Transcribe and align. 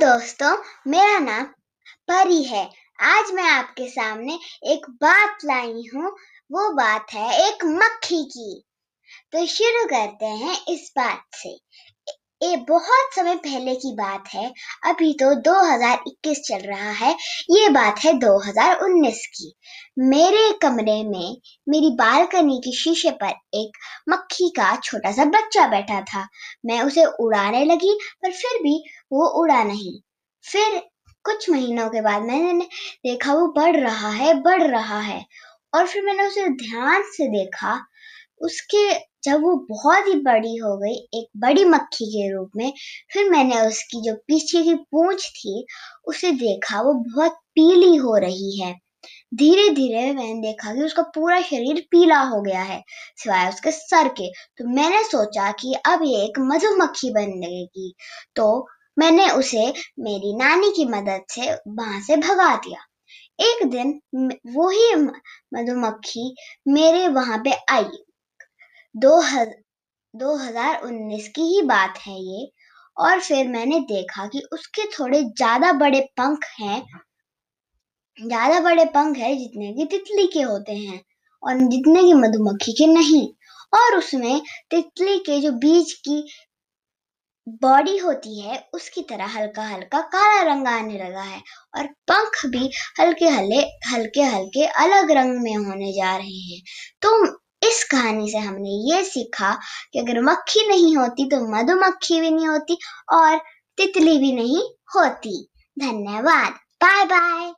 दोस्तों, 0.00 0.56
मेरा 0.86 1.18
नाम 1.18 1.44
परी 2.10 2.42
है। 2.42 2.70
आज 3.00 3.30
मैं 3.30 3.44
आपके 3.44 3.88
सामने 3.88 4.38
एक 4.64 4.90
बात 4.90 5.38
लाई 5.44 5.90
हूँ। 5.94 6.10
वो 6.52 6.74
बात 6.74 7.06
है 7.12 7.48
एक 7.48 7.64
मक्खी 7.64 8.24
की। 8.24 8.64
तो 9.32 9.46
शुरू 9.46 9.84
करते 9.86 10.26
हैं 10.26 10.66
इस 10.68 10.92
बात 10.96 11.24
से। 11.34 11.60
ये 12.42 12.56
बहुत 12.56 13.14
समय 13.14 13.36
पहले 13.36 13.74
की 13.74 13.94
बात 13.94 14.24
है। 14.34 14.52
अभी 14.86 15.12
तो 15.12 15.34
2021 15.34 16.40
चल 16.40 16.58
रहा 16.58 16.90
है। 16.90 17.12
ये 17.50 17.68
बात 17.68 17.98
है 17.98 18.12
2019 18.12 19.26
की। 19.26 19.54
मेरे 19.98 20.52
कमरे 20.62 21.02
में 21.02 21.36
मेरी 21.68 21.90
बालकनी 21.90 22.60
की 22.64 22.72
शीशे 22.72 23.10
पर 23.10 23.34
एक 23.54 23.78
मक्खी 24.08 24.48
का 24.48 24.76
छोटा 24.76 25.12
सा 25.12 25.24
बच्चा 25.24 25.66
बैठा 25.66 26.00
था। 26.00 26.28
मैं 26.66 26.82
उसे 26.82 27.04
उड़ाने 27.04 27.64
लगी, 27.64 27.98
पर 28.22 28.32
फिर 28.32 28.62
भी 28.62 28.84
वो 29.12 29.26
उड़ा 29.26 29.62
नहीं। 29.64 30.00
फिर 30.42 30.82
कुछ 31.24 31.50
महीनों 31.50 31.88
के 31.88 32.00
बाद 32.00 32.22
मैंने 32.22 32.64
देखा 33.06 33.32
वो 33.32 33.46
बढ़ 33.46 33.76
रहा 33.76 34.10
है, 34.10 34.34
बढ़ 34.34 34.62
रहा 34.62 35.00
है। 35.00 35.26
और 35.74 35.86
फिर 35.86 36.02
मैंने 36.02 36.26
उसे 36.26 36.48
ध्यान 36.48 37.02
से 37.02 37.28
देखा, 37.28 37.86
उसके 38.40 39.09
जब 39.22 39.42
वो 39.42 39.54
बहुत 39.70 40.08
ही 40.08 40.14
बड़ी 40.22 40.56
हो 40.56 40.76
गई, 40.78 40.94
एक 41.14 41.28
बड़ी 41.36 41.64
मक्खी 41.64 42.06
के 42.06 42.32
रूप 42.34 42.50
में, 42.56 42.72
फिर 43.12 43.30
मैंने 43.30 43.60
उसकी 43.60 44.02
जो 44.02 44.14
पीछे 44.28 44.62
की 44.62 44.74
पूंछ 44.74 45.28
थी, 45.30 45.64
उसे 46.06 46.30
देखा। 46.36 46.80
वो 46.82 46.94
बहुत 47.10 47.32
पीली 47.54 47.94
हो 47.96 48.16
रही 48.18 48.60
है। 48.60 48.74
धीरे 49.34 49.68
धीरे 49.70 50.00
मैंने 50.12 50.34
देखा 50.42 50.74
कि 50.74 50.82
उसका 50.82 51.02
पूरा 51.14 51.40
शरीर 51.42 51.80
पीला 51.90 52.20
हो 52.24 52.40
गया 52.42 52.62
है, 52.62 52.82
सिवाय 53.16 53.48
उसके 53.48 53.70
सर 53.72 54.08
के। 54.10 54.30
तो 54.58 54.68
मैंने 54.76 55.02
सोचा 55.04 55.50
कि 55.52 55.74
अब 55.86 56.02
ये 56.04 56.22
एक 56.24 56.38
मधुमक्खी 56.42 57.10
बन 57.10 57.40
जाएगी 57.42 57.94
तो 58.36 58.46
मैंने 58.98 59.30
उसे 59.30 59.66
मेरी 60.00 60.34
नानी 60.36 60.70
की 60.76 60.84
मदद 60.86 61.24
से 61.30 61.52
वहाँ 61.68 62.00
से 62.02 62.16
भगा 62.18 62.54
दिया। 62.58 62.80
एक 63.40 63.66
दिन 63.70 64.00
वही 64.56 64.94
मधुमक्खी 65.54 66.34
मेरे 66.68 67.08
वहाँ 67.08 67.38
पे 67.44 67.52
आई। 67.70 67.88
दो 68.94 69.20
हज़ार 70.36 70.80
उन्नीस 70.84 71.28
की 71.34 71.42
ही 71.44 71.62
बात 71.66 71.98
है 71.98 72.14
ये। 72.14 72.50
और 72.96 73.20
फिर 73.20 73.48
मैंने 73.48 73.78
देखा 73.88 74.26
कि 74.28 74.42
उसके 74.52 74.84
थोड़े 74.92 75.22
ज़्यादा 75.22 75.72
बड़े 75.74 76.00
पंख 76.18 76.44
हैं, 76.60 76.82
ज़्यादा 78.18 78.60
बड़े 78.60 78.84
पंख 78.86 79.16
है 79.18 79.34
जितने 79.36 79.72
की 79.74 79.84
तितली 79.88 80.26
के 80.28 80.42
होते 80.42 80.72
हैं 80.74 81.00
और 81.42 81.60
जितने 81.68 82.02
की 82.02 82.12
मधुमक्खी 82.16 82.72
के 82.74 82.86
नहीं। 82.88 83.26
और 83.72 83.96
उसमें 83.96 84.40
तितली 84.70 85.18
के 85.20 85.40
जो 85.40 85.50
बीज 85.58 85.92
की 86.04 86.22
बॉडी 87.62 87.96
होती 87.98 88.40
है, 88.40 88.58
उसकी 88.74 89.02
तरह 89.02 89.26
हल्का 89.28 89.62
हल्का 89.64 90.00
काला 90.08 90.42
रंग 90.44 90.66
आने 90.68 90.98
लगा 90.98 91.22
है 91.22 91.40
और 91.74 91.86
पंख 92.08 92.44
भी 92.46 92.70
हल्के 93.00 93.28
हल्के 93.28 93.66
हल्के 93.88 94.22
हल्के 94.24 94.66
अलग 94.84 95.10
रंग 95.12 95.38
में 95.42 95.54
होने 95.56 95.92
जा 95.92 96.16
रहे 96.16 96.40
हैं। 96.46 96.60
तो 97.02 97.39
इस 97.62 97.84
कहानी 97.84 98.30
से 98.30 98.38
हमने 98.38 98.94
ये 98.94 99.04
सीखा 99.04 99.52
कि 99.92 99.98
अगर 99.98 100.20
मक्खी 100.22 100.68
नहीं 100.68 100.96
होती 100.96 101.28
तो 101.28 101.56
मधुमक्खी 101.56 102.20
भी 102.20 102.30
नहीं 102.30 102.48
होती 102.48 102.78
और 103.12 103.38
तितली 103.78 104.18
भी 104.18 104.32
नहीं 104.32 104.60
होती। 104.96 105.48
धन्यवाद। 105.78 106.52
Bye 106.82 107.04
bye 107.04 107.52